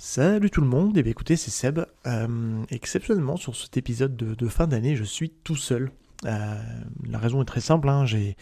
[0.00, 1.80] Salut tout le monde, et bien écoutez, c'est Seb.
[2.06, 5.90] Euh, exceptionnellement, sur cet épisode de, fin d'année, je suis tout seul.
[6.24, 6.54] Euh,
[7.04, 8.36] la raison est très simple, hein, j'ai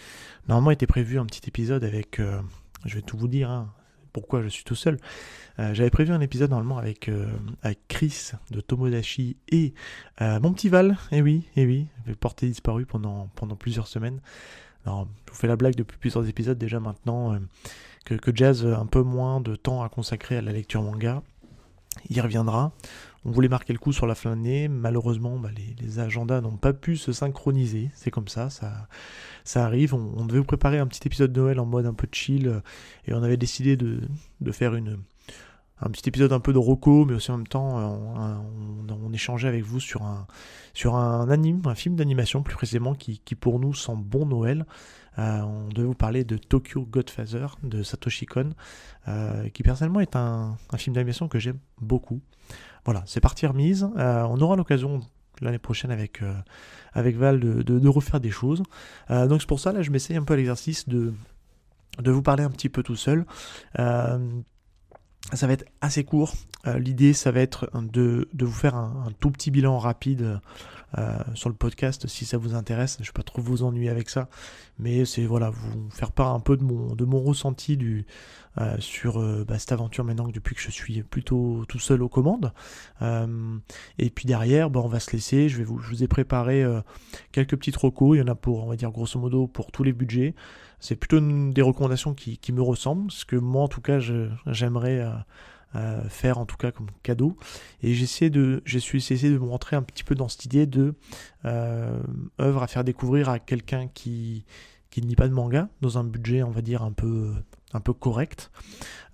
[0.49, 2.43] normalement été prévu un petit épisode avec, euh,
[2.85, 3.73] je vais tout vous dire, hein,
[4.13, 4.99] pourquoi je suis tout seul.
[5.57, 7.11] J'avais prévu un épisode normalement avec,
[7.63, 9.73] avec Chris de Tomodachi et
[10.21, 11.87] mon petit Val, et eh oui, et eh oui,
[12.21, 14.21] porté disparu pendant, pendant plusieurs semaines.
[14.85, 17.39] Alors, je vous fais la blague depuis plusieurs épisodes déjà maintenant,
[18.05, 21.23] que, que Jazz un peu moins de temps à consacrer à la lecture manga,
[22.09, 22.73] il reviendra.
[23.25, 24.69] On voulait marquer le coup sur la fin d'année.
[24.69, 27.91] Malheureusement, bah, les, agendas n'ont pas pu se synchroniser.
[27.95, 28.89] C'est comme ça, ça,
[29.43, 29.95] ça arrive.
[29.95, 32.63] On, devait vous préparer un petit épisode de Noël en mode un peu chill.
[33.07, 34.01] Et on avait décidé de,
[34.53, 34.99] faire une,
[35.81, 39.49] un petit épisode un peu de Rocco, mais aussi en même temps, on, on, échangeait
[39.49, 40.27] avec vous sur un,
[40.73, 44.67] sur un anime, un film d'animation plus précisément, qui, pour nous sent bon Noël.
[45.19, 48.51] Euh, on devait vous parler de Tokyo Godfather de Satoshi Kon,
[49.09, 52.21] euh, qui personnellement est un, film d'animation que j'aime beaucoup.
[52.85, 53.89] Voilà, c'est parti remise.
[53.97, 55.01] Euh, on aura l'occasion
[55.41, 56.23] l'année prochaine avec,
[56.95, 58.63] avec Val de, refaire des choses.
[59.11, 61.13] donc c'est pour ça, là, je m'essaye un peu à l'exercice de,
[61.99, 63.27] de vous parler un petit peu tout seul.
[65.33, 66.35] Ça va être assez court.
[66.79, 70.41] L'idée, ça va être de, vous faire un, tout petit bilan rapide
[70.99, 72.97] euh, sur le podcast si ça vous intéresse.
[72.99, 74.29] Je ne vais pas trop vous ennuyer avec ça,
[74.79, 77.77] mais c'est voilà, vous faire part un peu de mon, ressenti
[78.59, 82.03] euh, sur euh, bah, cette aventure maintenant que depuis que je suis plutôt tout seul
[82.03, 82.53] aux commandes.
[83.03, 85.49] et puis derrière, bah, on va se laisser.
[85.49, 86.65] Je, vais vous, je vous ai préparé
[87.33, 88.17] quelques petits recos.
[88.17, 90.35] Il y en a pour, on va dire grosso modo, pour tous les budgets.
[90.81, 93.99] C'est plutôt des recommandations qui, me ressemblent, ce que moi en tout cas
[94.47, 95.05] j'aimerais
[96.09, 97.37] faire en tout cas comme cadeau.
[97.83, 100.95] Et j'essaie de, j'ai essayé de me rentrer un petit peu dans cette idée de
[101.45, 102.01] euh,
[102.41, 104.45] œuvre à faire découvrir à quelqu'un qui
[104.91, 107.35] qui ne lit pas de manga dans un budget on va dire un peu
[107.73, 108.51] un peu correct.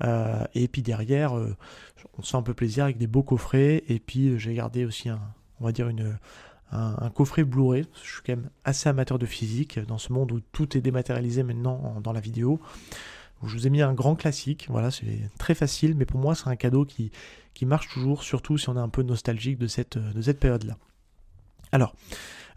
[0.04, 1.56] Euh, et puis derrière, euh,
[2.18, 3.84] on se fait un peu plaisir avec des beaux coffrets.
[3.88, 5.20] Et puis j'ai gardé aussi un,
[5.60, 6.16] on va dire une
[6.72, 7.84] un, coffret Blu-ray.
[8.02, 11.42] Je suis quand même assez amateur de physique dans ce monde où tout est dématérialisé
[11.42, 12.60] maintenant dans la vidéo.
[13.44, 16.48] Je vous ai mis un grand classique, voilà, c'est très facile, mais pour moi c'est
[16.48, 17.10] un cadeau qui,
[17.62, 20.76] marche toujours, surtout si on est un peu nostalgique de cette, de cette période-là.
[21.72, 21.94] Alors,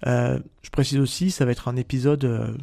[0.05, 2.55] euh, je précise aussi, ça va être un épisode, euh,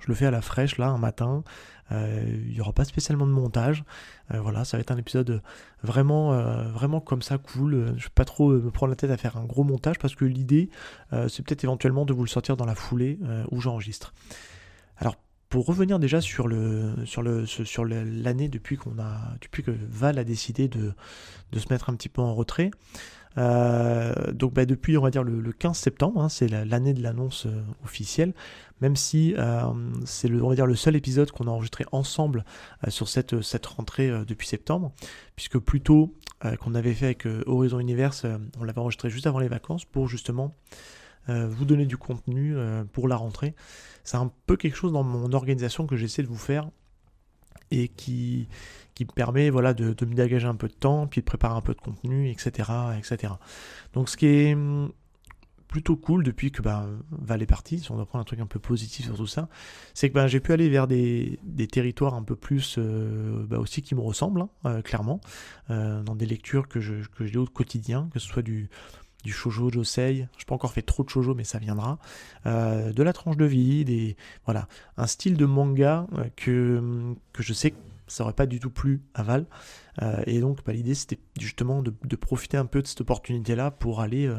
[0.00, 1.42] je le fais à la fraîche là, un matin,
[1.90, 3.84] il n'y aura pas spécialement de montage,
[4.30, 5.42] voilà, ça va être un épisode
[5.82, 6.32] vraiment,
[6.70, 9.36] vraiment comme ça, cool, je ne vais pas trop me prendre la tête à faire
[9.36, 10.70] un gros montage, parce que l'idée,
[11.28, 13.18] c'est peut-être éventuellement de vous le sortir dans la foulée
[13.50, 14.12] où j'enregistre.
[15.50, 20.18] Pour revenir déjà sur le sur le sur l'année depuis qu'on a depuis que Val
[20.20, 20.92] a décidé de,
[21.50, 22.70] de se mettre un petit peu en retrait.
[23.38, 27.46] Euh, donc bah, depuis on va dire le, 15 septembre, hein, c'est l'année de l'annonce
[27.46, 28.32] euh, officielle,
[28.80, 29.62] même si euh,
[30.04, 32.44] c'est le on va dire le seul épisode qu'on a enregistré ensemble
[32.88, 34.92] sur cette cette rentrée depuis septembre,
[35.34, 36.14] puisque plus tôt
[36.60, 38.24] qu'on avait fait avec Horizon Universe,
[38.58, 40.54] on l'avait enregistré juste avant les vacances pour justement
[41.28, 43.54] vous donner du contenu euh, pour la rentrée.
[44.04, 46.70] C'est un peu quelque chose dans mon organisation que j'essaie de vous faire
[47.70, 48.48] et qui,
[48.94, 51.54] qui me permet voilà, de, de me dégager un peu de temps, puis de préparer
[51.54, 52.70] un peu de contenu, etc.
[52.98, 53.34] etc.
[53.92, 54.90] Donc ce qui est hum,
[55.68, 58.46] plutôt cool depuis que bah, Val est parti, si on doit prendre un truc un
[58.46, 59.48] peu positif sur tout ça,
[59.94, 63.58] c'est que bah, j'ai pu aller vers des, des territoires un peu plus euh, bah,
[63.58, 65.20] aussi qui me ressemblent, hein, clairement,
[65.68, 68.68] dans des lectures que je, que au quotidien, que ce soit du,
[69.22, 71.98] du shoujo josei, je n'ai pas encore fait trop de shoujo mais ça viendra,
[72.46, 77.42] euh, de la tranche de vie, des, voilà, un style de manga euh, que, que
[77.42, 77.76] je sais que
[78.06, 79.46] ça aurait pas du tout plu à Val,
[80.02, 83.70] euh, et donc bah, l'idée c'était justement de, profiter un peu de cette opportunité là
[83.70, 84.32] pour aller,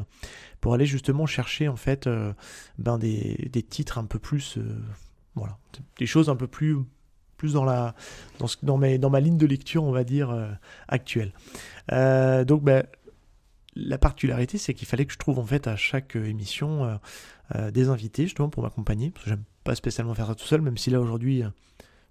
[0.59, 2.09] pour aller justement chercher en fait
[2.77, 4.57] ben des, des, titres un peu plus,
[5.35, 5.57] voilà,
[5.97, 6.77] des choses un peu plus
[7.37, 7.95] plus dans la
[8.37, 10.35] dans, dans, dans ma ligne de lecture on va dire
[10.89, 11.31] actuelle.
[11.89, 12.85] donc ben,
[13.75, 16.95] la particularité, c'est qu'il fallait que je trouve en fait à chaque euh, émission euh,
[17.55, 19.11] euh, des invités justement pour m'accompagner.
[19.11, 21.43] Parce que j'aime pas spécialement faire ça tout seul, même si là aujourd'hui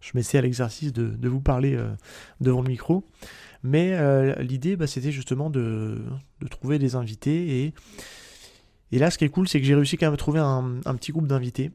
[0.00, 1.78] je m'essaie à l'exercice de, vous parler
[2.41, 3.04] devant le micro.
[3.62, 3.99] Mais
[4.43, 6.02] l'idée, bah, c'était justement de,
[6.49, 7.75] trouver des invités.
[8.93, 10.81] Et, là, ce qui est cool, c'est que j'ai réussi quand même à trouver un,
[10.85, 11.73] un petit groupe d'invités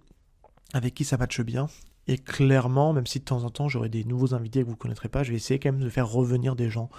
[0.74, 1.68] avec qui ça matche bien.
[2.08, 4.78] Et clairement, même si de temps en temps j'aurai des nouveaux invités que vous ne
[4.78, 6.90] connaîtrez pas, je vais essayer quand même de faire revenir des gens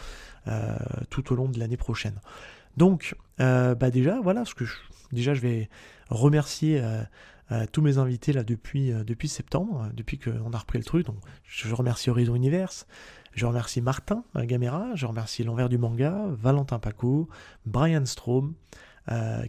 [1.09, 2.21] tout au long de l'année prochaine.
[2.77, 4.75] Donc, euh, bah déjà, voilà, ce que je,
[5.13, 5.69] déjà je vais
[6.11, 7.03] remercier euh,
[7.53, 8.93] euh, tous mes invités là depuis,
[9.29, 11.07] septembre, depuis qu'on a repris le truc.
[11.45, 12.87] Je remercie Horizon Universe,
[13.33, 17.29] je remercie Martin Gamera, je remercie l'envers du manga, Valentin Paco,
[17.65, 18.55] Brian Strom,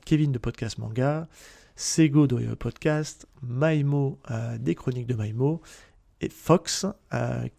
[0.05, 1.27] Kevin de Podcast Manga,
[1.75, 4.19] Sego de Podcast, Maimo
[4.59, 5.61] des Chroniques de Maimo,
[6.29, 6.85] Fox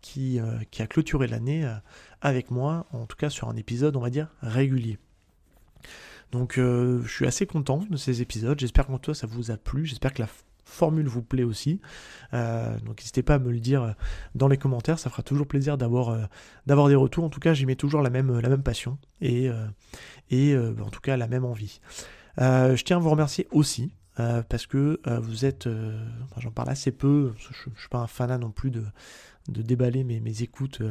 [0.00, 0.38] qui,
[0.70, 1.68] qui a clôturé l'année
[2.20, 4.98] avec moi, en tout cas sur un épisode, on va dire, régulier.
[6.32, 9.86] Donc je suis assez content de ces épisodes, j'espère qu'en toi ça vous a plu,
[9.86, 10.28] j'espère que la
[10.68, 11.80] formule vous plaît aussi.
[12.34, 13.92] Euh, donc n'hésitez pas à me le dire euh,
[14.34, 16.26] dans les commentaires, ça fera toujours plaisir d'avoir euh,
[16.66, 17.24] des retours.
[17.24, 21.44] En tout cas, j'y mets toujours la même, passion et en tout cas la même
[21.44, 21.80] envie.
[22.38, 23.92] je tiens à vous remercier aussi
[24.48, 25.68] parce que vous êtes,
[26.38, 28.82] j'en parle assez peu, je ne suis pas un fanat non plus de,
[29.48, 30.82] déballer mes, écoutes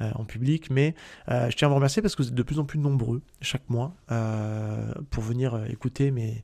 [0.00, 0.96] euh, en public, mais
[1.28, 3.22] euh, je tiens à vous remercier parce que vous êtes de plus en plus nombreux
[3.40, 6.42] chaque mois euh, pour venir écouter mes,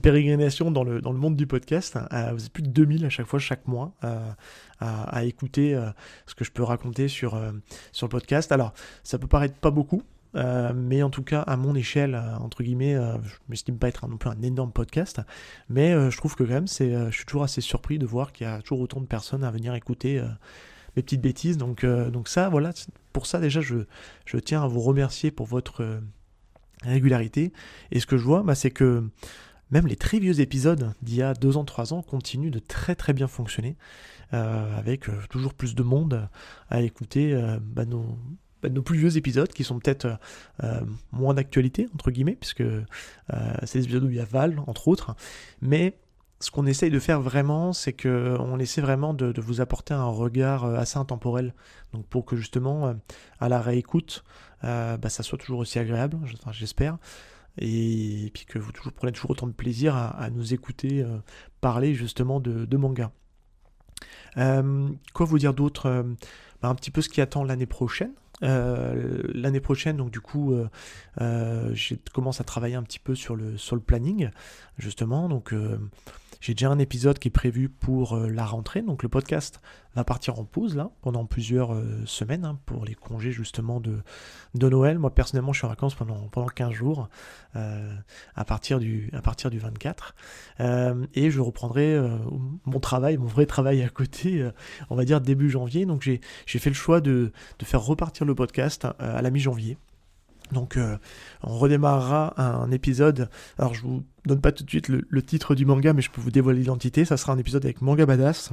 [0.00, 1.98] pérégrinations dans le, dans le monde du podcast.
[2.32, 3.96] vous êtes plus de 2000 à chaque fois, chaque mois,
[4.78, 5.76] à, écouter
[6.26, 7.40] ce que je peux raconter sur,
[7.90, 8.52] sur le podcast.
[8.52, 8.72] Alors,
[9.02, 13.34] ça peut paraître pas beaucoup, mais en tout cas, à mon échelle, entre guillemets, je
[13.48, 15.20] m'estime pas être non plus un énorme podcast,
[15.68, 18.46] mais je trouve que quand même, c'est, je suis toujours assez surpris de voir qu'il
[18.46, 20.22] y a toujours autant de personnes à venir écouter
[20.96, 21.56] mes petites bêtises.
[21.56, 22.72] Donc, euh, ça, voilà,
[23.12, 23.78] pour ça déjà, je,
[24.38, 26.00] tiens à vous remercier pour votre euh,
[26.82, 27.52] régularité.
[27.90, 29.08] Et ce que je vois, bah, c'est que
[29.70, 32.94] même les très vieux épisodes d'il y a deux ans, trois ans continuent de très
[32.94, 33.76] très bien fonctionner,
[34.32, 36.28] euh, avec toujours plus de monde
[36.70, 37.84] à écouter bah,
[38.64, 40.18] bah, nos plus vieux épisodes qui sont peut-être
[41.12, 42.64] moins d'actualité, entre guillemets, puisque
[43.64, 45.14] c'est des épisodes où il y a Val, entre autres,
[45.60, 45.94] mais
[46.44, 50.04] ce qu'on essaye de faire vraiment, c'est que on essaie vraiment de, vous apporter un
[50.04, 51.54] regard euh, assez intemporel.
[51.92, 52.94] Donc pour que justement, euh,
[53.40, 54.24] à la réécoute,
[54.62, 56.18] euh, bah, ça soit toujours aussi agréable,
[56.50, 56.98] j'espère.
[57.58, 61.04] Et, puis que vous toujours, prenez toujours autant de plaisir à, nous écouter
[61.60, 63.12] parler justement de, manga.
[64.34, 66.04] quoi vous dire d'autre
[66.60, 68.12] bah, Un petit peu ce qui attend l'année prochaine.
[68.42, 70.54] L'année prochaine, donc du coup,
[71.18, 74.30] je commence à travailler un petit peu sur le, sur le planning,
[74.78, 75.28] justement.
[75.28, 75.54] Donc,
[76.44, 79.62] j'ai déjà un épisode qui est prévu pour euh, la rentrée, donc le podcast
[79.94, 84.02] va partir en pause là pendant plusieurs euh, semaines hein, pour les congés justement de,
[84.54, 84.98] de Noël.
[84.98, 87.08] Moi personnellement je suis en vacances pendant, pendant 15 jours
[87.56, 87.96] euh,
[88.34, 90.14] à, partir du, à partir du 24
[91.14, 91.98] et je reprendrai
[92.66, 94.46] mon travail, mon vrai travail à côté,
[94.90, 95.86] on va dire début janvier.
[95.86, 96.20] Donc j'ai
[96.58, 99.78] fait le choix de, de faire repartir le podcast à la mi-janvier.
[100.52, 100.96] Donc euh,
[101.42, 105.64] on redémarrera un épisode, alors je vous donne pas tout de suite le, titre du
[105.64, 108.50] manga, mais je peux vous dévoiler l'identité, ça sera un épisode avec Manga Badass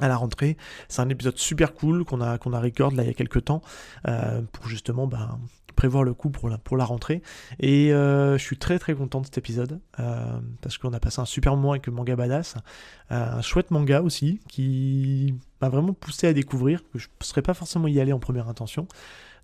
[0.00, 0.56] à la rentrée.
[0.88, 3.44] C'est un épisode super cool qu'on a, qu'on a record là il y a quelques
[3.44, 3.60] temps,
[4.08, 5.38] euh, pour justement ben,
[5.76, 7.22] prévoir le coup pour la, rentrée.
[7.58, 9.78] Et euh, je suis très très content de cet épisode,
[10.62, 12.54] parce qu'on a passé un super moment avec Manga Badass,
[13.10, 17.54] un chouette manga aussi, qui m'a vraiment poussé à découvrir, que je ne serais pas
[17.54, 18.88] forcément y aller en première intention.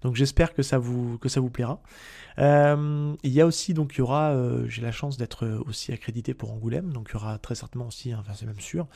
[0.03, 1.81] Donc j'espère que ça vous que ça vous plaira.
[2.39, 5.93] Euh, il y a aussi donc il y aura, euh, j'ai la chance d'être aussi
[5.93, 8.87] accrédité pour Angoulême, donc il y aura très certainement aussi, enfin c'est même sûr,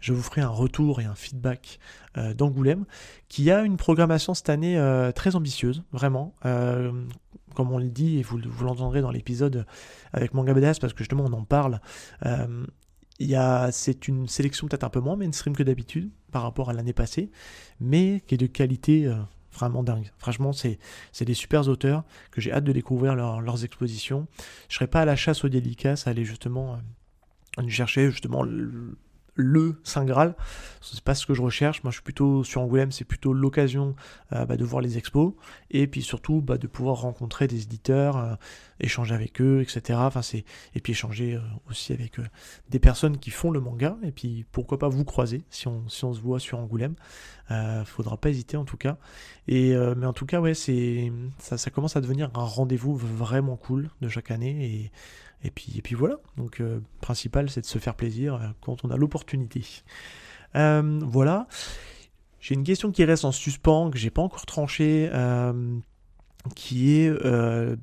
[0.00, 1.78] je vous ferai un retour et un feedback
[2.16, 2.84] euh, d'Angoulême,
[3.28, 4.78] qui a une programmation cette année
[5.14, 6.34] très ambitieuse, vraiment.
[6.42, 9.66] comme on le dit, et vous, vous l'entendrez dans l'épisode
[10.12, 11.80] avec Manga BDS, parce que justement on en parle,
[12.24, 16.70] il y a, c'est une sélection peut-être un peu moins mainstream que d'habitude par rapport
[16.70, 17.30] à l'année passée,
[17.80, 19.12] mais qui est de qualité
[20.18, 20.78] Franchement, c'est,
[21.20, 24.26] des super auteurs que j'ai hâte de découvrir leurs expositions.
[24.68, 26.78] Je serai pas à la chasse aux délicaces, à aller justement
[27.58, 28.44] euh, chercher justement
[29.38, 30.34] le, Saint Graal.
[30.82, 31.82] C'est pas ce que je recherche.
[31.84, 33.94] Moi, je suis plutôt sur Angoulême, c'est plutôt l'occasion
[34.32, 35.32] euh, bah, de voir les expos
[35.70, 38.34] et puis surtout bah, de pouvoir rencontrer des éditeurs, euh,
[38.80, 40.00] échanger avec eux, etc.
[40.74, 41.40] Et puis échanger euh,
[41.70, 42.16] aussi avec
[42.68, 46.20] des personnes qui font le manga et puis pourquoi pas vous croiser si on se
[46.20, 46.96] voit sur Angoulême.
[47.84, 48.98] faudra pas hésiter en tout cas.
[49.46, 54.08] Mais en tout cas, ouais, c'est ça, commence à devenir un rendez-vous vraiment cool de
[54.08, 54.90] chaque année
[55.44, 58.84] et puis, et puis voilà, donc euh, principal c'est de se faire plaisir euh, quand
[58.84, 59.64] on a l'opportunité.
[60.56, 61.46] Euh, voilà,
[62.40, 65.10] j'ai une question qui reste en suspens, que j'ai pas encore tranchée,
[66.54, 67.10] qui est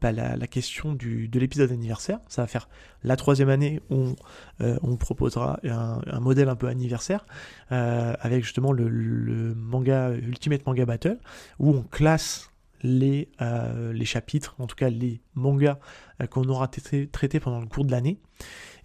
[0.01, 2.19] bah, la, question de l'épisode anniversaire.
[2.27, 2.67] Ça va faire
[3.03, 4.15] la troisième année où
[4.59, 7.25] on, proposera un, modèle un peu anniversaire,
[7.69, 11.19] avec justement le, le, manga Ultimate Manga Battle,
[11.59, 12.49] où on classe
[12.81, 15.79] les, euh, les chapitres, en tout cas les mangas
[16.21, 18.19] euh, qu'on aura traités pendant le cours de l'année.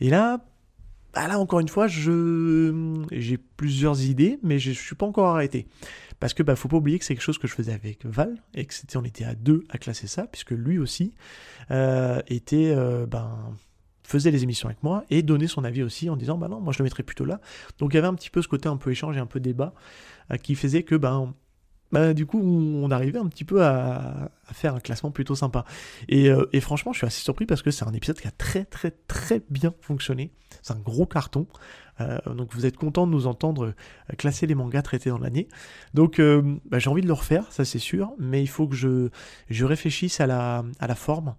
[0.01, 0.45] Et là,
[1.13, 5.67] bah là encore une fois, j'ai plusieurs idées, mais je, ne suis pas encore arrêté.
[6.21, 8.37] Parce que bah, faut pas oublier que c'est quelque chose que je faisais avec Val,
[8.55, 11.15] et que c'était, on était à deux à classer ça, puisque lui aussi
[11.71, 12.75] euh, était
[13.07, 13.57] ben,
[14.05, 16.73] faisait les émissions avec moi et donnait son avis aussi en disant bah non moi
[16.73, 17.41] je le mettrais plutôt là
[17.79, 19.39] donc il y avait un petit peu ce côté un peu échange et un peu
[19.39, 19.73] débat
[20.43, 21.33] qui faisait que ben
[21.93, 25.65] bah, du coup, on arrivait un petit peu à, faire un classement plutôt sympa.
[26.13, 28.65] Euh, et, franchement, je suis assez surpris parce que c'est un épisode qui a très,
[28.65, 30.33] très, très bien fonctionné.
[30.63, 31.47] C'est un gros carton.
[32.01, 35.49] Euh, donc, vous êtes content de nous entendre euh, classer les mangas traités dans l'année.
[35.95, 36.21] Donc,
[36.67, 38.13] bah, j'ai envie de le refaire, ça c'est sûr.
[38.19, 39.11] Mais il faut que je,
[39.65, 41.35] réfléchisse à la forme.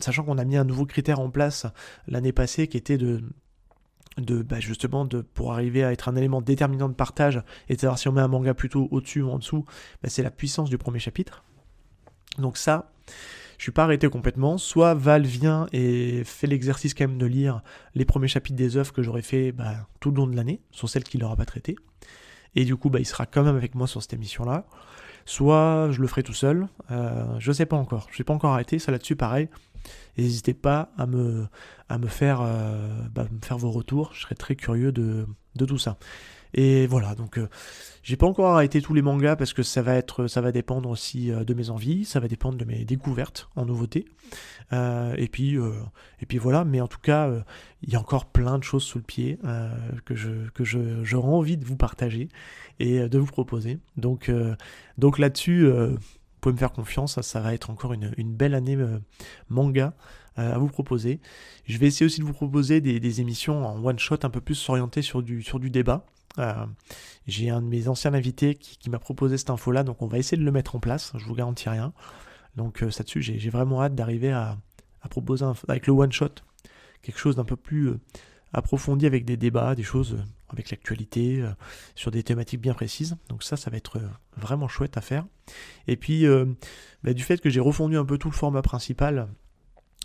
[0.00, 1.66] sachant qu'on a mis un nouveau critère en place
[2.06, 3.22] l'année passée qui était de
[4.18, 7.80] de bah, justement de pour arriver à être un élément déterminant de partage et de
[7.80, 9.64] savoir si on met un manga plutôt au-dessus ou en dessous,
[10.02, 11.44] bah, c'est la puissance du premier chapitre.
[12.38, 12.92] Donc ça,
[13.58, 14.58] je suis pas arrêté complètement.
[14.58, 17.62] Soit Val vient et fait l'exercice quand même de lire
[17.94, 20.86] les premiers chapitres des œuvres que j'aurais fait bah, tout le long de l'année, sont
[20.86, 21.76] celles qu'il n'aura pas traitées.
[22.56, 24.66] Et du coup, il sera quand même avec moi sur cette émission-là.
[25.26, 26.68] Soit je le ferai tout seul.
[26.90, 28.08] Euh, je sais pas encore.
[28.10, 28.78] Je n'ai pas encore arrêté.
[28.78, 29.48] Ça là-dessus, pareil.
[30.18, 31.46] N'hésitez pas à me,
[31.88, 34.12] à me, faire, euh, bah, me faire vos retours.
[34.14, 35.98] Je serais très curieux de, de tout ça.
[36.52, 37.48] Et voilà, donc euh,
[38.02, 40.90] j'ai pas encore arrêté tous les mangas parce que ça va être, ça va dépendre
[40.90, 44.04] aussi euh, de mes envies, ça va dépendre de mes découvertes en nouveautés.
[44.72, 45.56] et puis,
[46.20, 46.64] et puis voilà.
[46.64, 47.30] Mais en tout cas,
[47.82, 49.38] il y a encore plein de choses sous le pied
[50.04, 52.28] que je, que je, j'aurais envie de vous partager
[52.78, 53.78] et de vous proposer.
[53.96, 54.30] Donc,
[54.98, 55.68] donc là-dessus
[56.40, 58.98] pouvez me faire confiance, ça, va être encore une, belle année euh,
[59.48, 59.94] manga
[60.38, 61.20] euh, à vous proposer.
[61.64, 64.68] Je vais essayer aussi de vous proposer des, émissions en one shot un peu plus
[64.68, 66.06] orientées sur du, débat.
[66.38, 66.66] Euh,
[67.26, 70.38] j'ai un de mes anciens invités qui, m'a proposé cette info-là, donc on va essayer
[70.38, 71.92] de le mettre en place, je vous garantis rien.
[72.56, 74.58] Donc ça dessus j'ai vraiment hâte d'arriver à,
[75.08, 76.28] proposer avec le one shot
[77.02, 77.92] quelque chose d'un peu plus
[78.52, 80.18] approfondi avec des débats, des choses
[80.52, 81.50] avec l'actualité, euh,
[81.94, 83.16] sur des thématiques bien précises.
[83.28, 85.26] Donc ça, ça va être euh, vraiment chouette à faire.
[85.86, 86.46] Et puis, euh,
[87.02, 89.28] bah, du fait que j'ai refondu un peu tout le format principal,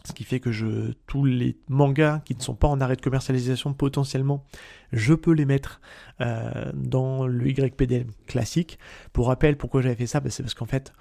[0.03, 3.01] ce qui fait que je, tous les mangas qui ne sont pas en arrêt de
[3.01, 4.45] commercialisation potentiellement,
[4.93, 5.81] je peux les mettre
[6.75, 8.77] dans le YPDM classique.
[9.13, 10.93] Pour rappel, pourquoi j'avais fait ça bah, C'est parce qu'en fait,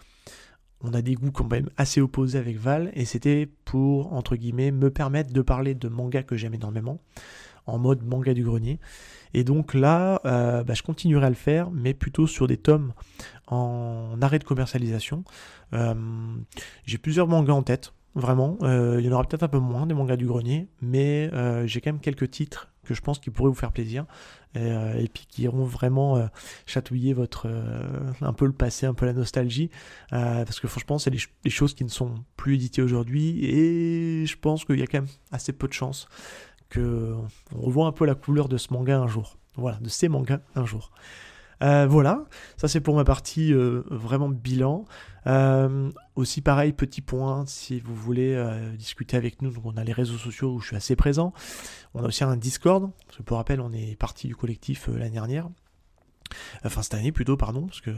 [0.85, 4.71] on a des goûts quand même assez opposés avec Val, et c'était pour, entre guillemets,
[4.71, 7.01] me permettre de parler de mangas que j'aime énormément,
[7.67, 8.79] en mode manga du grenier.
[9.35, 12.93] Et donc là, euh, bah, je continuerai à le faire, mais plutôt sur des tomes
[13.49, 15.25] en arrêt de commercialisation.
[15.75, 15.95] Euh,
[16.87, 18.57] j'ai plusieurs mangas en tête, vraiment.
[18.63, 21.31] Euh, il y en aura peut-être un peu moins des mangas du grenier, mais
[21.67, 24.05] j'ai quand même quelques titres que je pense qui pourraient vous faire plaisir
[24.55, 26.29] et, puis qui iront vraiment
[26.67, 27.49] chatouiller votre
[28.21, 29.71] un peu le passé, un peu la nostalgie,
[30.11, 34.65] parce que franchement, c'est des, choses qui ne sont plus éditées aujourd'hui et je pense
[34.65, 35.75] qu'il y a quand même assez peu de
[36.81, 39.37] on revoit un peu la couleur de ce manga un jour.
[39.57, 40.91] Voilà, de ces mangas un jour.
[41.63, 42.25] Euh, voilà,
[42.57, 44.85] ça c'est pour ma partie euh, vraiment bilan.
[45.27, 48.37] Euh, aussi pareil, petit point, si vous voulez
[48.77, 51.33] discuter avec nous, donc on a les réseaux sociaux où je suis assez présent.
[51.95, 55.11] On a aussi un Discord, parce que pour rappel, on est parti du collectif l'année
[55.11, 55.49] dernière.
[56.65, 57.91] Enfin cette année plutôt, pardon, parce que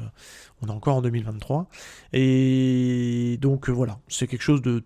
[0.61, 1.69] on est encore en 2023.
[2.13, 4.85] Et donc voilà, c'est quelque chose de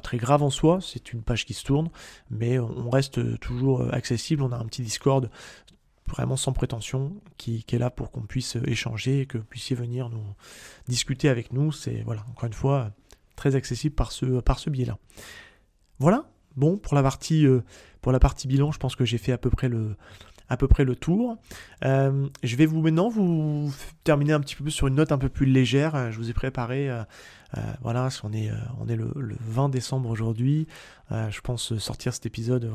[0.00, 1.90] très grave en soi, c'est une page qui se tourne,
[2.30, 5.30] mais on reste toujours accessible, on a un petit Discord
[6.08, 10.08] vraiment sans prétention qui, est là pour qu'on puisse échanger et que vous puissiez venir
[10.08, 10.24] nous
[10.88, 11.72] discuter avec nous.
[11.72, 12.92] C'est voilà, encore une fois,
[13.36, 14.98] très accessible par ce, par ce biais-là.
[15.98, 17.62] Voilà, bon, pour la partie, euh,
[18.00, 19.96] pour la partie bilan, je pense que j'ai fait à peu près le,
[20.52, 21.38] à peu près le tour.
[21.82, 23.72] Euh, je vais vous maintenant vous
[24.04, 26.12] terminer un petit peu sur une note un peu plus légère.
[26.12, 27.02] Je vous ai préparé, euh,
[27.56, 30.66] euh, voilà, on est, est le, 20 décembre aujourd'hui.
[31.10, 32.70] je pense sortir cet épisode,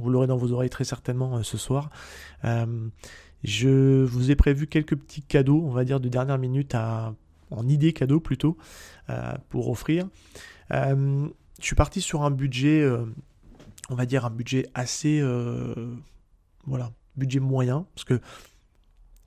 [0.00, 1.90] vous l'aurez dans vos oreilles très certainement ce soir.
[3.42, 7.92] je vous ai prévu quelques petits cadeaux, on va dire de dernière minute en idée
[7.92, 8.56] cadeau plutôt,
[9.48, 10.06] pour offrir.
[10.70, 11.28] je
[11.58, 12.88] suis parti sur un budget,
[13.90, 15.20] on va dire un budget assez,
[16.66, 18.20] voilà, budget moyen, parce que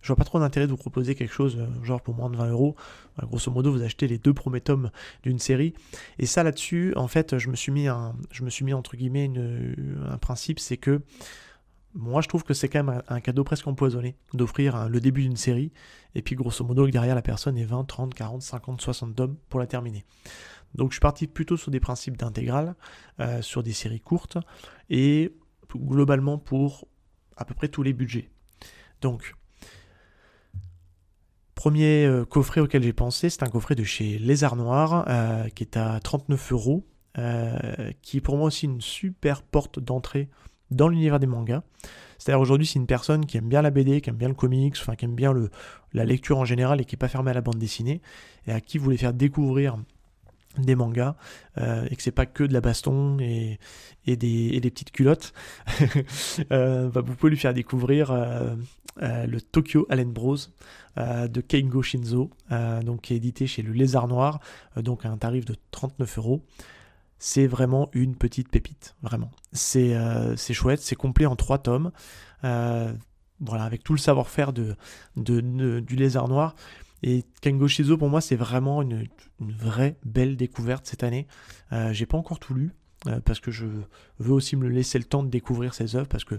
[0.01, 2.37] je vois pas trop d'intérêt de vous proposer quelque chose euh, genre pour moins de
[2.37, 2.75] 20 euros.
[3.21, 4.91] Grosso modo, vous achetez les deux premiers tomes
[5.23, 5.73] d'une série.
[6.19, 8.95] Et ça là-dessus, en fait, je me suis mis un, je me suis mis entre
[8.95, 9.29] guillemets
[10.09, 11.01] un principe, c'est que
[11.93, 15.37] moi je trouve que c'est quand même un, cadeau presque empoisonné d'offrir le début d'une
[15.37, 15.71] série
[16.15, 19.59] et puis grosso modo derrière la personne est 20, 30, 40, 50, 60 tomes pour
[19.59, 20.05] la terminer.
[20.75, 22.75] Donc je suis parti plutôt sur des principes d'intégrale,
[23.19, 24.37] euh, sur des séries courtes
[24.89, 25.33] et
[25.75, 26.87] globalement pour
[27.39, 28.29] à peu près tous les budgets.
[29.01, 29.35] Donc,
[31.55, 35.47] premier euh, coffret auquel j'ai pensé, c'est un coffret de chez Les Arts Noirs, euh,
[35.49, 36.85] qui est à 39 euros,
[37.17, 40.29] euh, qui est pour moi aussi une super porte d'entrée
[40.69, 41.63] dans l'univers des mangas.
[42.17, 44.75] C'est-à-dire aujourd'hui, c'est une personne qui aime bien la BD, qui aime bien le comics,
[44.79, 45.49] enfin qui aime bien le,
[45.93, 48.01] la lecture en général et qui n'est pas fermée à la bande dessinée,
[48.45, 49.77] et à qui vous voulez faire découvrir
[50.65, 51.15] des mangas
[51.57, 53.59] et que c'est pas que de la baston et,
[54.05, 55.33] et, des, des, petites culottes,
[56.49, 58.13] bah, vous pouvez lui faire découvrir
[59.01, 60.37] le Tokyo Allen Bros
[60.97, 62.29] de Keigo Shinzo,
[62.83, 64.39] donc qui est édité chez le Lézard Noir,
[64.77, 66.45] donc à un tarif de 39 euros
[67.19, 69.29] c'est vraiment une petite pépite, vraiment.
[69.51, 69.93] C'est
[70.53, 71.91] chouette, c'est complet en trois tomes.
[72.41, 74.75] voilà, avec tout le savoir-faire de,
[75.15, 76.55] du lézard noir.
[77.03, 79.07] Et Kengo Shizo, pour moi, c'est vraiment une,
[79.39, 81.27] vraie belle découverte cette année.
[81.71, 82.73] Euh, j'ai pas encore tout lu,
[83.07, 83.65] euh, parce que je
[84.19, 86.35] veux aussi me laisser le temps de découvrir ses œuvres, parce que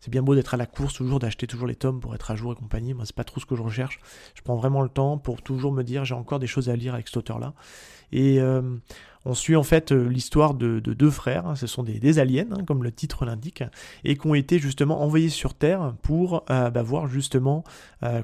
[0.00, 2.34] c'est bien beau d'être à la course toujours, d'acheter toujours les tomes pour être à
[2.34, 2.94] jour et compagnie.
[2.94, 4.00] Moi, c'est pas trop ce que je recherche.
[4.34, 6.94] Je prends vraiment le temps pour toujours me dire j'ai encore des choses à lire
[6.94, 7.52] avec cet auteur-là.
[8.10, 8.62] Et euh,
[9.24, 11.54] on suit en fait euh, l'histoire de, deux frères, hein.
[11.54, 13.62] ce sont des, aliens, hein, comme le titre l'indique,
[14.04, 17.64] et qui ont été justement envoyés sur Terre pour euh, bah, voir justement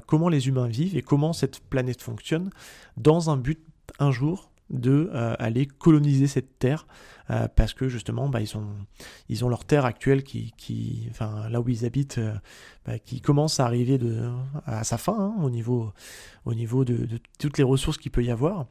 [0.05, 2.49] comment les humains vivent et comment cette planète fonctionne,
[2.97, 3.59] dans un but
[3.99, 6.87] un jour de euh, aller coloniser cette terre
[7.29, 8.39] euh, parce que justement bah,
[9.29, 10.53] ils ont leur terre actuelle qui,
[11.19, 12.33] là où ils habitent euh,
[12.85, 13.99] bah, qui commence à arriver
[14.65, 15.93] à sa fin hein, au niveau
[16.85, 17.07] de,
[17.39, 18.67] toutes les ressources qu'il peut y avoir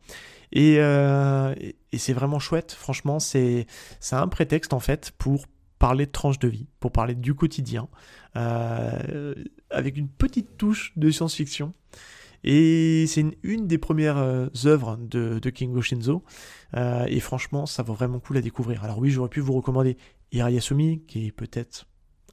[0.52, 3.66] et, et c'est vraiment chouette franchement c'est
[4.12, 5.46] un prétexte en fait pour
[5.78, 7.88] parler de tranche de vie pour parler du quotidien
[8.34, 11.72] avec une petite touche de science-fiction
[12.46, 16.22] et c'est une, des premières euh, œuvres de, de Kingo Shinzo.
[16.76, 18.84] Euh, et franchement, ça vaut vraiment cool à découvrir.
[18.84, 19.96] Alors oui, j'aurais pu vous recommander
[20.32, 21.86] Hirayasumi, qui est peut-être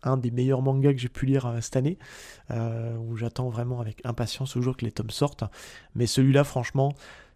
[0.03, 1.97] un des meilleurs mangas que j'ai pu lire euh, cette année,
[2.51, 5.45] où j'attends vraiment avec impatience toujours que les tomes sortent.
[5.95, 6.93] Mais celui-là, franchement,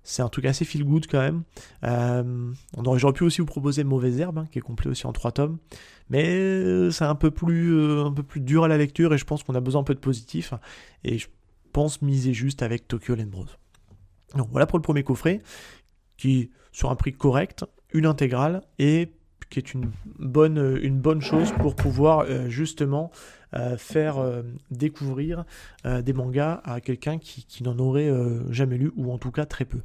[0.08, 1.44] c'est un truc assez feel good quand même.
[2.86, 5.34] aurait, j'aurais pu aussi vous proposer Mauvaise Herbe, hein, qui est complet aussi en trois
[5.34, 5.58] tomes.
[6.10, 9.44] Mais c'est un peu plus, un peu plus dur à la lecture et je pense
[9.44, 10.54] qu'on a besoin un peu de positif.
[11.04, 11.28] Et je
[11.74, 13.46] pense miser juste avec Tokyo Land Bros.
[14.36, 15.42] Donc voilà pour le premier coffret,
[16.16, 19.12] qui sur un prix correct, une intégrale et
[19.50, 23.12] qui est une bonne, une bonne chose pour pouvoir euh, justement
[23.54, 25.46] euh, faire euh, découvrir
[25.86, 28.12] des mangas à quelqu'un qui, n'en aurait
[28.50, 29.82] jamais lu ou en tout cas très peu.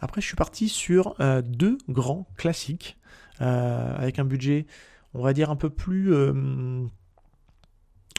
[0.00, 2.96] Après, je suis parti sur deux grands classiques
[3.40, 4.66] avec un budget,
[5.14, 6.12] on va dire un peu plus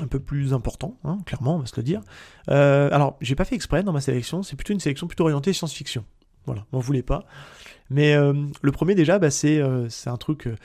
[0.02, 2.02] un peu plus important, hein, clairement, on va se le dire.
[2.50, 5.54] Euh, alors, j'ai pas fait exprès dans ma sélection, c'est plutôt une sélection plutôt orientée
[5.54, 6.06] science-fiction.
[6.46, 7.26] Voilà, m'en voulez pas.
[7.90, 10.56] Mais euh, le premier déjà, bah, c'est euh, un truc euh,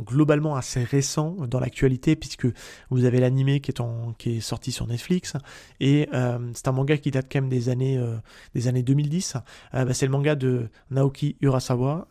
[0.00, 2.46] globalement assez récent dans l'actualité, puisque
[2.90, 3.82] vous avez l'animé qui, est
[4.18, 5.34] qui est sorti sur Netflix,
[5.80, 6.08] et
[6.54, 8.00] c'est un manga qui date quand même des années,
[8.54, 9.36] des années 2010.
[9.72, 12.08] Bah, c'est le manga de Naoki Urasawa,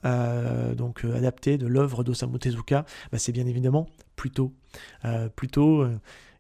[0.76, 2.86] donc adapté de l'œuvre d'Osamu Tezuka.
[3.12, 4.54] Bah, c'est bien évidemment plutôt,
[5.36, 5.86] plutôt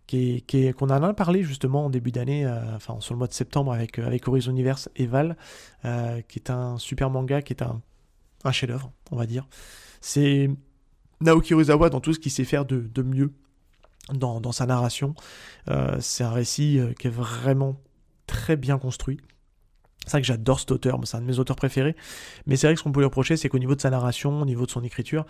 [0.08, 3.74] qu'on en a parlé justement en début d'année, euh, enfin sur le mois de septembre
[3.74, 5.36] avec, euh, avec Horizon Universe et Val,
[5.86, 7.82] euh, qui est un super manga, qui est un,
[8.44, 9.48] un chef-d'œuvre, on va dire.
[10.00, 10.50] C'est
[11.21, 13.34] Naoki Urasawa dans tout ce qu'il sait faire de, de mieux
[14.13, 15.15] dans, dans, sa narration.
[15.99, 17.82] c'est un récit qui est vraiment
[18.25, 19.19] très bien construit.
[20.08, 21.93] C'est vrai que j'adore cet auteur, c'est un de mes auteurs préférés.
[22.45, 24.41] Mais c'est vrai que ce qu'on peut lui reprocher, c'est qu'au niveau de sa narration,
[24.41, 25.25] au niveau de son écriture,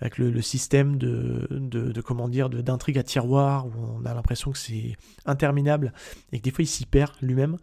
[0.00, 4.58] avec le, système de, de, comment dire, d'intrigue à tiroir, où on a l'impression que
[4.58, 4.94] c'est
[5.26, 5.92] interminable
[6.30, 7.56] et que des fois il s'y perd lui-même.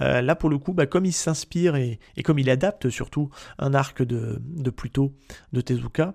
[0.00, 3.28] Euh, là, pour le coup, bah, comme il s'inspire et, et, comme il adapte surtout
[3.58, 5.12] un arc de, de Pluto
[5.52, 6.14] de Tezuka,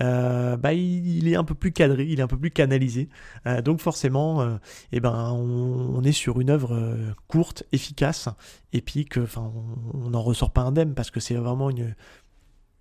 [0.00, 3.08] euh, bah, il, est un peu plus cadré, il est un peu plus canalisé.
[3.46, 4.56] Euh, donc forcément, euh,
[4.92, 6.96] eh ben, on, est sur une œuvre
[7.28, 8.28] courte, efficace,
[8.72, 9.16] épique.
[9.18, 9.52] Enfin,
[9.94, 11.94] on n'en ressort pas indemne parce que c'est vraiment une,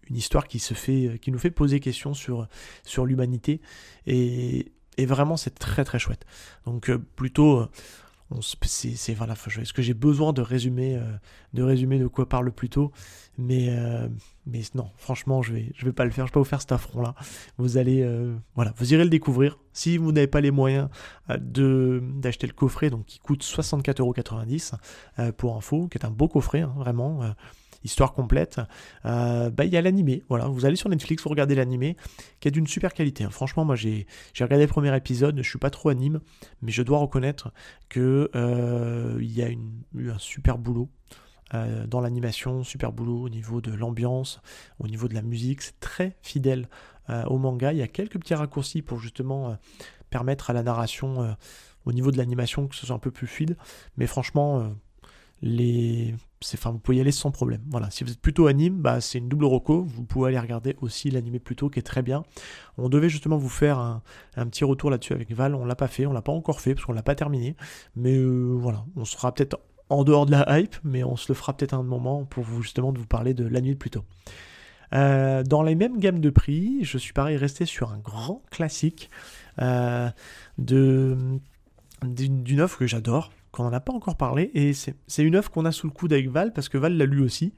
[0.10, 2.48] une histoire qui se fait, qui nous fait poser questions sur,
[2.84, 3.62] sur l'humanité.
[4.06, 6.26] Et, et, vraiment, c'est très très chouette.
[6.66, 7.68] Donc plutôt
[8.42, 11.00] c'est voilà est-ce que j'ai besoin de résumer
[11.54, 12.92] de résumer de quoi parle plutôt
[13.38, 13.70] mais
[14.48, 16.28] mais non, franchement, je vais, vais pas le faire.
[16.28, 17.16] Je vais pas vous faire cet affront-là.
[17.58, 19.58] Vous allez, euh, voilà, vous irez le découvrir.
[19.74, 20.90] Si vous n'avez pas les moyens
[21.32, 24.74] euh, de d'acheter le coffret, donc qui coûte 64,90€
[25.18, 27.22] euh, pour info, qui est un beau coffret, hein, vraiment,
[27.86, 28.60] histoire complète.
[29.04, 30.24] bah, il y a l'animé.
[30.28, 31.96] Voilà, vous allez sur Netflix, vous regardez l'animé,
[32.42, 33.24] qui est d'une super qualité.
[33.24, 33.30] Hein.
[33.30, 34.06] Franchement, moi, j'ai,
[34.40, 35.38] regardé le premier épisode.
[35.38, 36.20] Je suis pas trop anime,
[36.62, 37.52] mais je dois reconnaître
[37.88, 38.30] que
[39.22, 40.90] il y a eu un super boulot.
[41.54, 44.42] Euh, dans l'animation, super boulot au niveau de l'ambiance,
[44.80, 46.68] au niveau de la musique, c'est très fidèle
[47.10, 47.72] euh, au manga.
[47.72, 49.56] Il y a quelques petits raccourcis pour justement euh,
[50.10, 51.36] permettre à la narration
[51.86, 53.58] au niveau de l'animation que ce soit un peu plus fluide,
[53.98, 54.74] mais franchement,
[55.46, 56.16] les...
[56.56, 57.62] Enfin, vous pouvez y aller sans problème.
[57.70, 59.84] Voilà, si vous êtes plutôt anime, bah, c'est une double roco.
[59.84, 62.24] Vous pouvez aller regarder aussi l'animé plutôt qui est très bien.
[62.78, 64.02] On devait justement vous faire un,
[64.48, 65.54] petit retour là-dessus avec Val.
[65.54, 67.56] On l'a pas fait, on l'a pas encore fait parce qu'on l'a pas terminé.
[67.96, 71.56] Mais voilà, on sera peut-être en dehors de la hype, mais on se le fera
[71.56, 74.04] peut-être un moment pour vous justement de vous parler de la nuit plus tôt.
[74.92, 79.12] dans les mêmes gammes de prix, je suis pareil resté sur un grand classique
[79.60, 81.18] de
[82.04, 85.66] d'une œuvre que j'adore, qu'on n'en a pas encore parlé, et c'est une œuvre qu'on
[85.66, 87.54] a sous le coude avec Val, parce que Val l'a lu aussi,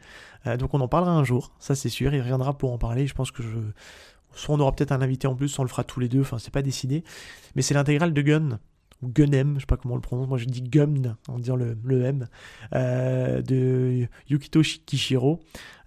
[0.60, 3.14] donc on en parlera un jour, ça c'est sûr, il reviendra pour en parler, je
[3.14, 3.58] pense que je...
[4.34, 6.22] Soit on aura peut-être un invité en plus, soit on le fera tous les deux,
[6.22, 7.04] enfin c'est pas décidé,
[7.56, 8.60] mais c'est l'intégrale de Gun,
[9.02, 11.56] ou Gunem, je sais pas comment on le prononce, moi je dis Gumn en disant
[11.56, 12.28] le, le M,
[12.74, 15.40] euh, de Yukito Kishiro,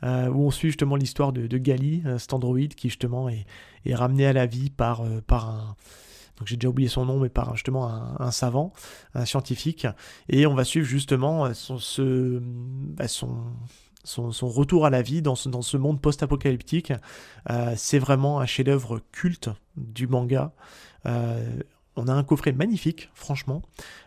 [0.03, 3.47] euh, où on suit justement l'histoire de, de, Gali, cet androïde qui justement est,
[3.85, 5.77] est ramené à la vie par, euh, par un...
[6.41, 7.87] Donc j'ai déjà oublié son nom, mais par justement
[8.19, 8.73] un, savant,
[9.15, 9.87] un scientifique,
[10.29, 15.77] et on va suivre justement son, ce, bah, son, retour à la vie dans ce,
[15.77, 16.93] monde post-apocalyptique.
[17.77, 20.53] c'est vraiment un chef-d'œuvre culte du manga.
[21.97, 23.63] On a un coffret magnifique, franchement,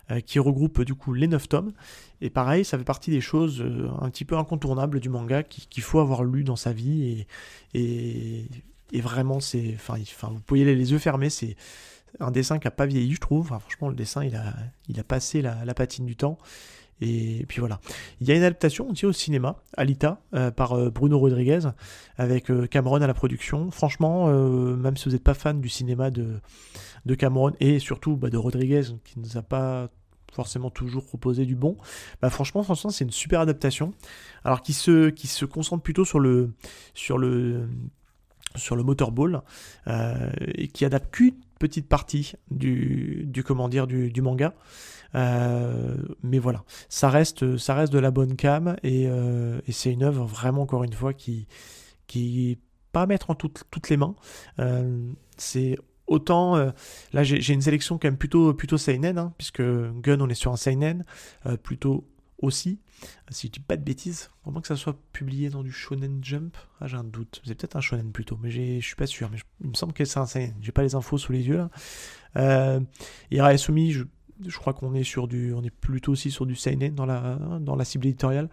[0.10, 1.74] euh, qui regroupe du coup les 9 tomes.
[2.22, 5.84] Et pareil, ça fait partie des choses euh, un petit peu incontournables du manga qu'il
[5.84, 7.26] faut avoir lu dans sa vie.
[7.74, 8.48] Et,
[8.96, 9.98] vraiment, c'est, enfin,
[10.32, 11.30] vous pouvez aller les yeux fermés.
[11.30, 11.56] C'est
[12.20, 13.48] un dessin qui n'a pas vieilli, je trouve.
[13.48, 14.54] franchement, le dessin, il a,
[14.88, 16.38] il a passé la, patine du temps.
[17.02, 17.80] Et puis voilà.
[18.22, 21.62] Il y a une adaptation aussi au cinéma, Alita, euh, par Bruno Rodriguez,
[22.18, 23.72] avec Cameron à la production.
[23.72, 26.40] Franchement, même si vous n'êtes pas fan du cinéma de,
[27.06, 29.90] de Cameron et surtout bah, de Rodriguez qui ne nous a pas
[30.34, 31.78] forcément toujours proposé du bon.
[32.22, 33.94] Bah franchement, franchement, c'est une super adaptation.
[34.44, 36.52] Alors qui se, qui se concentre plutôt sur le
[36.94, 37.70] sur le
[38.56, 39.42] sur le motorball
[39.88, 44.54] euh, et qui adapte qu'une petite partie du, du comment dire du, manga.
[45.16, 50.04] Euh, mais voilà, ça reste ça reste de la bonne cam et, euh, c'est une
[50.04, 51.48] œuvre vraiment encore une fois qui
[52.08, 52.58] qui
[52.92, 54.16] pas mettre en toutes toutes les mains.
[55.38, 56.58] c'est Autant,
[57.14, 60.52] là j'ai une sélection quand même plutôt, plutôt seinen, hein, puisque Gun on est sur
[60.52, 61.06] un seinen,
[61.64, 62.06] plutôt
[62.40, 62.80] aussi,
[63.30, 66.58] si je dis pas de bêtises, vraiment que ça soit publié dans du Shonen Jump,
[66.80, 69.38] ah j'ai un doute, c'est peut-être un Shonen plutôt, mais je suis pas sûr, mais
[69.62, 71.70] il me semble que c'est un seinen, j'ai pas les infos sous les yeux là.
[72.36, 72.80] Euh,
[73.32, 74.04] Iraesumi, je,
[74.46, 77.38] je crois qu'on est sur du, on est plutôt aussi sur du seinen dans la,
[77.60, 78.50] dans la cible éditoriale.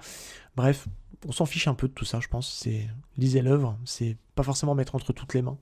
[0.57, 0.87] Bref,
[1.27, 2.53] on s'en fiche un peu de tout ça, je pense.
[2.53, 5.59] C'est lisez l'œuvre, c'est pas forcément mettre entre toutes les mains.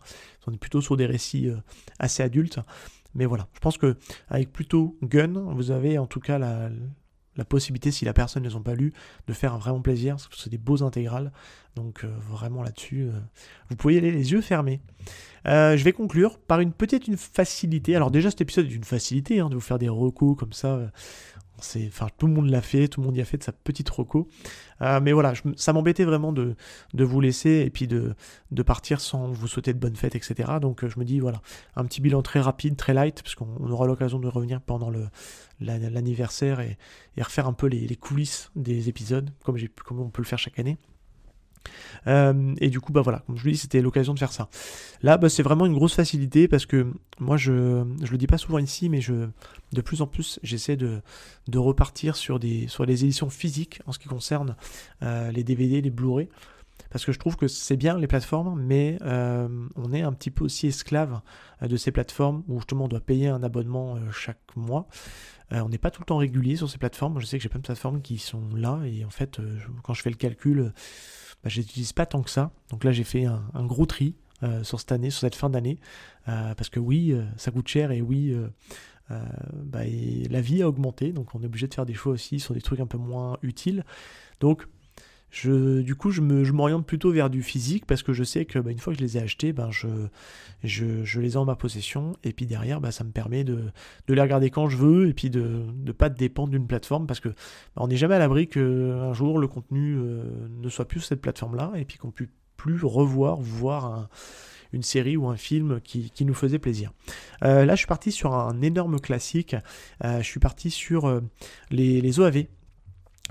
[0.47, 1.57] On est plutôt sur des récits euh,
[1.99, 2.61] assez adultes.
[3.15, 3.97] Mais voilà, je pense que
[4.29, 6.71] avec plutôt Gun, vous avez en tout cas la,
[7.45, 8.93] possibilité, si la personne ne les a pas lu,
[9.27, 11.33] de faire un vraiment plaisir, parce que c'est des beaux intégrales.
[11.77, 13.13] Donc euh, vraiment là-dessus, euh,
[13.71, 14.81] vous pouvez y aller les yeux fermés.
[15.45, 17.97] je vais conclure par une petite une facilité.
[17.97, 20.91] Alors déjà cet épisode est une facilité hein, de vous faire des recos comme ça
[21.59, 23.89] enfin, tout le monde l'a fait, tout le monde y a fait de sa petite
[23.91, 24.29] roco.
[24.81, 26.55] Euh, mais voilà, ça m'embêtait vraiment de,
[26.95, 28.15] de, vous laisser et puis de,
[28.51, 30.53] de, partir sans vous souhaiter de bonnes fêtes, etc.
[30.61, 31.43] Donc euh, je me dis, voilà,
[31.77, 34.93] un petit bilan très rapide, très light, parce qu'on aura l'occasion de revenir pendant
[35.61, 36.79] l'anniversaire et,
[37.19, 39.59] refaire un peu les, coulisses des épisodes, comme
[40.01, 40.79] on peut le faire chaque année.
[42.07, 44.49] Euh, et du coup, bah voilà, comme je vous dis, c'était l'occasion de faire ça.
[45.03, 48.39] Là, bah, c'est vraiment une grosse facilité parce que moi, je je le dis pas
[48.39, 49.29] souvent ici, mais je
[49.73, 51.01] de plus en plus, j'essaie de,
[51.49, 54.57] de repartir sur des sur les éditions physiques en ce qui concerne
[55.03, 56.29] euh, les DVD, les Blu-ray.
[56.91, 60.31] Parce que je trouve que c'est bien les plateformes, mais euh, on est un petit
[60.31, 61.21] peu aussi esclave
[61.61, 64.87] de ces plateformes où justement on doit payer un abonnement chaque mois.
[65.51, 67.21] on n'est pas tout le temps régulier sur ces plateformes.
[67.21, 69.39] Je sais que j'ai plein de plateformes qui sont là et en fait,
[69.83, 70.73] quand je fais le calcul,
[71.43, 72.51] bah, je n'utilise pas tant que ça.
[72.71, 75.79] Donc là, j'ai fait un, gros tri euh, sur cette année, sur cette fin d'année,
[76.29, 78.35] euh, parce que oui, euh, ça coûte cher et oui,
[79.11, 79.85] bah,
[80.29, 82.61] la vie a augmenté, donc on est obligé de faire des choix aussi sur des
[82.61, 83.85] trucs un peu moins utiles.
[84.41, 84.67] Donc
[85.31, 88.71] je, du coup, je m'oriente plutôt vers du physique parce que je sais que bah,
[88.71, 89.89] une fois que je les ai achetés, ben, je,
[90.65, 92.17] je, les ai en ma possession.
[92.25, 93.65] Et puis derrière, bah, ça me permet de,
[94.07, 97.21] de, les regarder quand je veux et puis de ne pas dépendre d'une plateforme parce
[97.21, 101.01] que bah, on n'est jamais à l'abri qu'un jour le contenu euh, ne soit plus
[101.01, 104.09] sur cette plateforme-là et puis qu'on puisse plus revoir, voir
[104.73, 106.91] une série ou un film qui, qui nous faisait plaisir.
[107.45, 109.55] Euh, là, je suis parti sur un énorme classique.
[110.05, 111.21] Euh, je suis parti sur
[111.71, 112.47] les, les OAV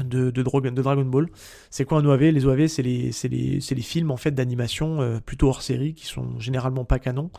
[0.03, 1.27] de, de, Dragon Ball.
[1.69, 5.19] C'est quoi un OAV Les OAV, c'est les, les, les, films en fait d'animation euh,
[5.19, 7.31] plutôt hors série qui sont généralement pas canon.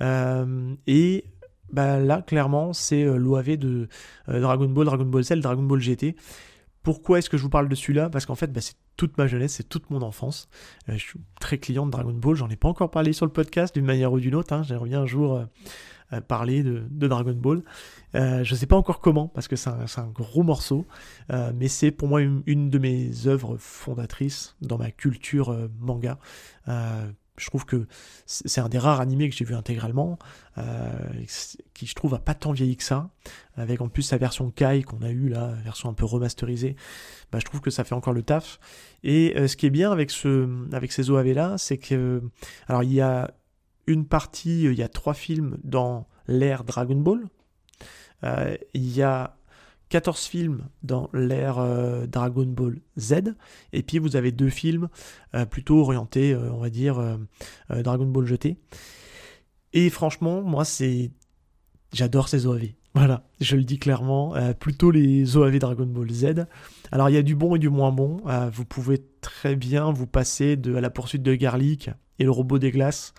[0.00, 1.24] Euh, et
[1.72, 3.88] bah, là, clairement, c'est euh, l'OAV de
[4.28, 6.16] Dragon Ball, Dragon Ball Z, Dragon Ball GT.
[6.82, 8.08] Pourquoi est-ce que je vous parle de celui-là?
[8.10, 10.48] Parce qu'en fait, bah, c'est toute ma jeunesse, c'est toute mon enfance.
[10.88, 13.74] je suis très client de Dragon Ball, j'en ai pas encore parlé sur le podcast
[13.74, 14.54] d'une manière ou d'une autre.
[14.54, 14.62] Hein.
[14.84, 15.44] Bien un jour
[16.28, 17.62] parler de, Dragon Ball.
[18.14, 20.86] Euh, je ne sais pas encore comment, parce que c'est un, gros morceau,
[21.32, 26.18] euh, mais c'est pour moi une, de mes œuvres fondatrices dans ma culture euh, manga.
[26.66, 27.86] je trouve que
[28.24, 30.18] c'est un des rares animés que j'ai vu intégralement,
[31.74, 33.10] qui je trouve a pas tant vieilli que ça,
[33.56, 36.76] avec en plus sa version Kai qu'on a eu là, version un peu remasterisée,
[37.30, 38.58] bah, je trouve que ça fait encore le taf.
[39.02, 42.22] Et ce qui est bien avec, ce, avec ces OAV là, c'est que,
[42.68, 43.30] alors il y a
[43.86, 47.24] une partie, il y a trois films dans l'ère Dragon Ball,
[48.74, 49.36] il y a
[49.88, 53.34] 14 films dans l'ère euh, Dragon Ball Z,
[53.72, 54.88] et puis vous avez deux films
[55.34, 57.18] euh, plutôt orientés, euh, on va dire,
[57.70, 58.56] Dragon Ball GT.
[59.72, 61.10] Et franchement, moi, c'est.
[61.92, 62.68] J'adore ces OAV.
[62.94, 66.46] Voilà, je le dis clairement, plutôt les OAV Dragon Ball Z.
[66.90, 68.22] Alors il y a du bon et du moins bon.
[68.50, 72.70] vous pouvez très bien vous passer de la poursuite de Garlic et le robot des
[72.70, 73.12] glaces,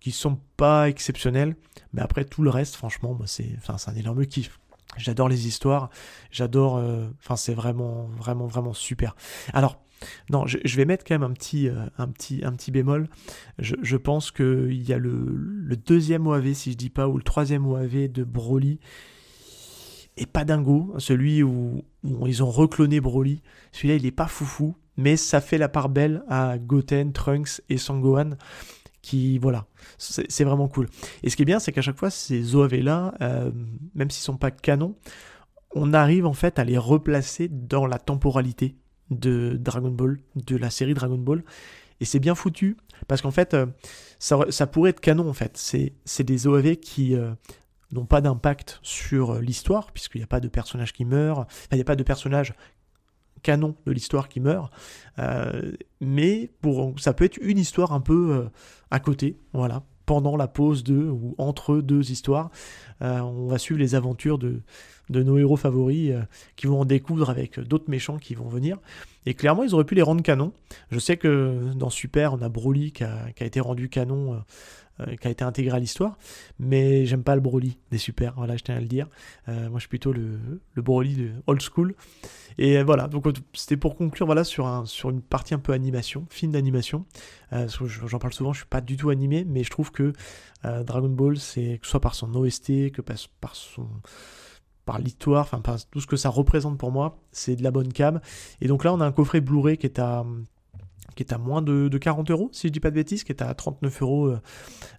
[0.00, 1.56] qui sont pas exceptionnels.
[1.92, 4.58] Mais après tout le reste, franchement, c'est, enfin, c'est un énorme kiff.
[4.96, 5.90] J'adore les histoires,
[6.30, 6.76] j'adore.
[6.78, 9.16] Euh, c'est vraiment, vraiment, vraiment super.
[9.52, 9.82] Alors,
[10.30, 13.08] non, je, vais mettre quand même un petit, euh, un petit, un petit bémol.
[13.58, 17.66] Je, pense qu'il y a le, deuxième OAV, si je dis pas, ou le troisième
[17.66, 18.78] OAV de Broly.
[20.18, 23.42] Et pas dingo, celui où, ils ont recloné Broly.
[23.72, 27.76] Celui-là, il est pas foufou, mais ça fait la part belle à Goten, Trunks et
[27.76, 28.30] Sangohan
[29.40, 29.66] voilà,
[29.98, 30.88] c'est vraiment cool.
[31.22, 33.50] Et ce qui est bien, c'est qu'à chaque fois, ces OAV là, euh,
[33.94, 34.96] même s'ils sont pas canons,
[35.74, 38.76] on arrive en fait à les replacer dans la temporalité
[39.10, 41.44] de Dragon Ball, de la série Dragon Ball.
[42.00, 42.76] Et c'est bien foutu,
[43.08, 43.66] parce qu'en fait, euh,
[44.18, 45.56] ça, pourrait être canon en fait.
[45.56, 47.32] C'est des OAV qui euh,
[47.92, 51.80] n'ont pas d'impact sur l'histoire, puisqu'il n'y a pas de personnage qui meurt, il n'y
[51.80, 52.54] a pas de personnage
[53.46, 54.72] canon de l'histoire qui meurt.
[55.20, 58.50] Euh, mais pour, ça peut être une histoire un peu euh,
[58.90, 62.50] à côté, voilà, pendant la pause de ou entre deux histoires.
[63.02, 64.60] Euh, on va suivre les aventures de,
[65.10, 66.12] nos héros favoris
[66.56, 68.78] qui vont en découdre avec d'autres méchants qui vont venir.
[69.24, 70.52] Et clairement, ils auraient pu les rendre canon.
[70.90, 74.42] Je sais que dans Super, on a Broly qui a, été rendu canon
[75.00, 76.16] euh, qui a été intégré à l'histoire,
[76.58, 79.08] mais j'aime pas le Broly des super, voilà, je tiens à le dire.
[79.46, 80.38] Euh, moi, je suis plutôt le,
[80.74, 81.94] Broly de old school.
[82.56, 86.24] Et voilà, donc c'était pour conclure voilà, sur, un, sur une partie un peu animation,
[86.30, 87.04] film d'animation.
[87.52, 87.68] Euh,
[88.06, 90.14] j'en parle souvent, je suis pas du tout animé, mais je trouve que
[90.64, 93.88] Dragon Ball, c'est que ce soit par son OST, que par, par son
[94.84, 97.92] par l'histoire, enfin par tout ce que ça représente pour moi, c'est de la bonne
[97.92, 98.20] cam.
[98.60, 100.24] Et donc là, on a un coffret Blu-ray qui est à
[101.16, 103.42] qui est à moins de, 40 euros, si je dis pas de bêtises, qui est
[103.42, 104.36] à 39,95 euros.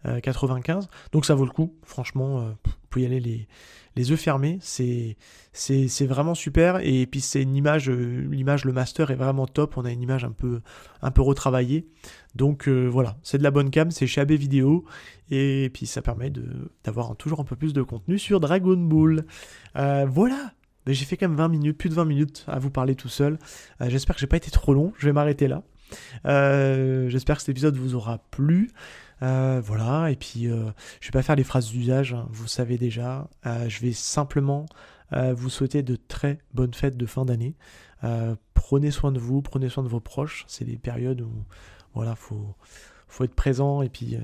[0.06, 0.82] Euh,
[1.14, 3.48] Donc ça vaut le coup, franchement, euh, vous pouvez y aller les,
[3.96, 5.16] les yeux fermés, c'est,
[6.02, 6.80] vraiment super.
[6.84, 10.02] Et puis c'est une image, euh, l'image, le master est vraiment top, on a une
[10.02, 10.62] image un peu,
[11.04, 11.88] un peu retravaillée.
[12.36, 14.86] Donc voilà, c'est de la bonne cam, c'est chez AB Vidéo,
[15.30, 16.32] et puis ça permet
[16.84, 19.26] d'avoir toujours un peu plus de contenu sur Dragon Ball.
[19.76, 20.52] voilà,
[20.88, 23.38] j'ai fait quand même 20 minutes, plus de 20 minutes à vous parler tout seul.
[23.80, 24.94] J'espère que j'ai pas été trop long.
[24.98, 25.64] Je vais m'arrêter là.
[26.26, 28.72] Euh, j'espère que cet épisode vous aura plu.
[29.24, 30.70] Euh, voilà, et puis euh,
[31.02, 33.28] je vais pas faire les phrases d'usage, hein, vous savez déjà.
[33.46, 34.66] je vais simplement
[35.12, 37.56] vous souhaiter de très bonnes fêtes de fin d'année.
[38.54, 40.44] prenez soin de vous, prenez soin de vos proches.
[40.48, 41.32] C'est des périodes où
[41.94, 42.56] voilà, faut,
[43.08, 44.18] faut être présent et puis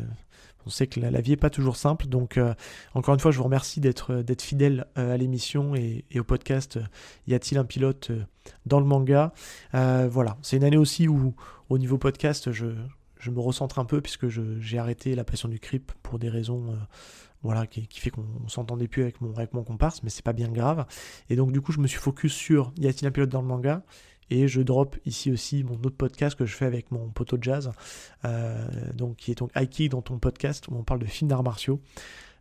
[0.65, 2.07] on sait que la, vie n'est pas toujours simple.
[2.07, 2.39] Donc,
[2.93, 6.79] encore une fois, je vous remercie d'être d'être fidèle à l'émission et, au podcast
[7.27, 8.11] Y a-t-il un pilote
[8.65, 9.33] dans le manga?
[9.73, 11.35] Voilà, c'est une année aussi où,
[11.69, 12.67] au niveau podcast, je,
[13.29, 16.75] me recentre un peu puisque j'ai arrêté la passion du creep pour des raisons euh,
[17.41, 20.49] voilà, qui, fait qu'on s'entendait plus avec mon, avec mon comparse, mais c'est pas bien
[20.49, 20.85] grave.
[21.29, 23.47] Et donc du coup, je me suis focus sur Y a-t-il un pilote dans le
[23.47, 23.83] manga?
[24.33, 27.71] Et je drop ici aussi mon autre podcast que je fais avec mon poteau jazz,
[28.25, 31.43] euh, donc, qui est donc Aiki dans ton podcast où on parle de films d'arts
[31.43, 31.79] martiaux.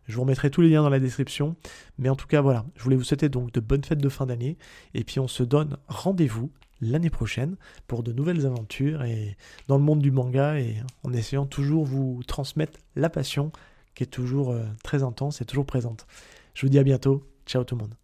[0.07, 1.55] Je vous remettrai tous les liens dans la description.
[1.97, 4.25] Mais en tout cas, voilà, je voulais vous souhaiter donc de bonnes fêtes de fin
[4.25, 4.57] d'année.
[4.93, 6.51] Et puis on se donne rendez-vous
[6.81, 7.55] l'année prochaine
[7.87, 12.21] pour de nouvelles aventures et dans le monde du manga et en essayant toujours vous
[12.27, 13.51] transmettre la passion
[13.95, 16.07] qui est toujours euh, très intense et toujours présente.
[16.55, 17.23] Je vous dis à bientôt.
[17.45, 18.02] Ciao tout le monde.